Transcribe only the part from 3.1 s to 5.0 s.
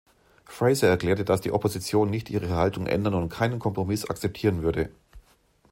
und keinen Kompromiss akzeptieren würde.